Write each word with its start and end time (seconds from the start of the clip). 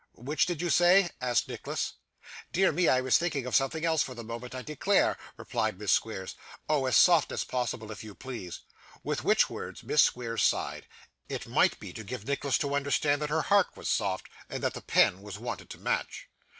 'Which 0.15 0.47
did 0.47 0.63
you 0.63 0.71
say?' 0.71 1.11
asked 1.21 1.47
Nicholas. 1.47 1.93
'Dear 2.51 2.71
me, 2.71 2.87
I 2.87 3.01
was 3.01 3.19
thinking 3.19 3.45
of 3.45 3.55
something 3.55 3.85
else 3.85 4.01
for 4.01 4.15
the 4.15 4.23
moment, 4.23 4.55
I 4.55 4.63
declare,' 4.63 5.15
replied 5.37 5.77
Miss 5.77 5.91
Squeers. 5.91 6.33
'Oh! 6.67 6.87
as 6.87 6.97
soft 6.97 7.31
as 7.31 7.43
possible, 7.43 7.91
if 7.91 8.03
you 8.03 8.15
please.' 8.15 8.61
With 9.03 9.23
which 9.23 9.47
words, 9.47 9.83
Miss 9.83 10.01
Squeers 10.01 10.41
sighed. 10.41 10.87
It 11.29 11.45
might 11.45 11.79
be, 11.79 11.93
to 11.93 12.03
give 12.03 12.25
Nicholas 12.27 12.57
to 12.57 12.73
understand 12.73 13.21
that 13.21 13.29
her 13.29 13.43
heart 13.43 13.67
was 13.75 13.89
soft, 13.89 14.25
and 14.49 14.63
that 14.63 14.73
the 14.73 14.81
pen 14.81 15.21
was 15.21 15.37
wanted 15.37 15.69
to 15.69 15.77
match. 15.77 16.29